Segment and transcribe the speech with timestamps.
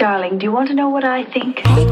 [0.00, 1.58] Darling, do you want to know what I think?
[1.58, 1.84] Hey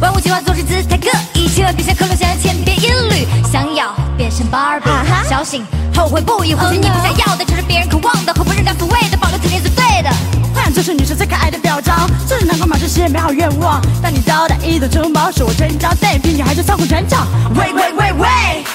[0.00, 3.26] 万物进化总是姿态各异，千万别像克隆，想要千篇一律。
[3.50, 4.90] 想要变身芭比，
[5.28, 5.64] 小心
[5.94, 10.10] 后悔不已，或许你不想要的，只是别人渴望的，和不人敢所谓的，保留肯定是对的。
[10.54, 13.80] 幻想就是女生最可爱的表彰，这是难关马这些美好愿望。
[14.02, 17.26] 当你到达一座城堡，是我真招待，骗女孩就操控全场。
[17.54, 18.28] 喂喂喂喂，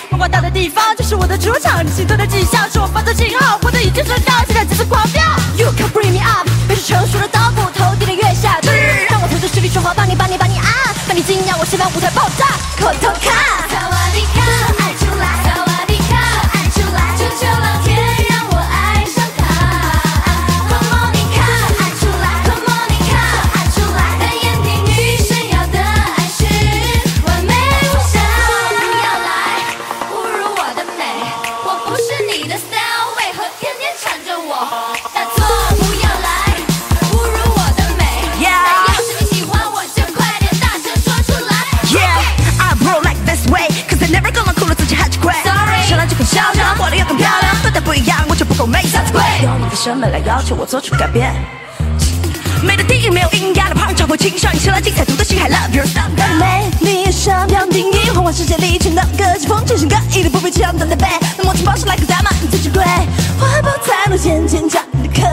[0.10, 4.31] 梦光到的地方就是我的主场，你心动的迹象是我发的信号，我的已经顺到，
[49.84, 51.34] 审美来要求我做出改变。
[52.62, 56.06] 美的定义没有阴压的胖超过青少年，生来精彩，独特心海 love your style。
[56.38, 62.84] 美丽上扬定义，幻幻世界里全当歌曲风，精神各异的不被强当的背，那么情报是来个咱们最珍贵。
[63.40, 65.28] 环保才能渐渐长你的坑，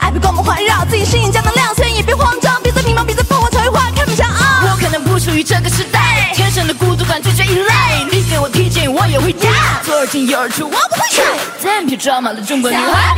[0.00, 4.64] 爱被光芒环绕，自己身影加能量，所以也别慌张，别再迷茫，别再彷徨，才会花开满墙啊！
[4.64, 8.04] 我可能不属于这个时代，天生的孤独感拒绝依赖。
[8.10, 9.80] 你给我提醒，我也会压。
[9.84, 11.22] 左耳进右耳出，我不会改。
[11.62, 13.14] 单皮装满了中国女孩